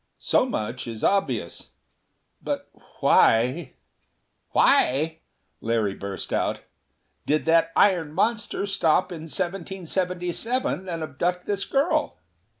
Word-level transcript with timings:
So 0.17 0.47
much 0.47 0.87
is 0.87 1.03
obvious. 1.03 1.73
But 2.41 2.71
why" 3.01 3.73
"Why," 4.49 5.19
Larry 5.59 5.93
burst 5.93 6.33
out, 6.33 6.61
"did 7.27 7.45
that 7.45 7.71
iron 7.75 8.11
monster 8.11 8.65
stop 8.65 9.11
in 9.11 9.25
1777 9.29 10.89
and 10.89 11.03
abduct 11.03 11.45
this 11.45 11.65
girl?" 11.65 12.17